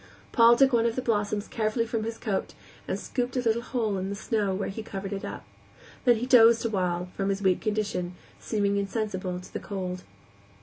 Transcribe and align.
Paul 0.31 0.55
took 0.55 0.73
one 0.73 0.87
of 0.87 0.95
the 0.95 1.01
blossoms 1.03 1.47
carefully 1.47 1.85
from 1.85 2.03
his 2.05 2.17
coat 2.17 2.55
and 2.87 2.99
scooped 2.99 3.37
a 3.37 3.41
little 3.41 3.61
hole 3.61 3.99
in 3.99 4.09
the 4.09 4.15
snow, 4.15 4.51
where 4.55 4.69
he 4.69 4.81
covered 4.81 5.13
it 5.13 5.23
up. 5.23 5.45
Then 6.05 6.15
he 6.15 6.25
dozed 6.25 6.65
awhile, 6.65 7.09
from 7.15 7.29
his 7.29 7.43
weak 7.43 7.61
condition, 7.61 8.15
seemingly 8.39 8.79
insensible 8.79 9.39
to 9.39 9.53
the 9.53 9.59
cold. 9.59 10.01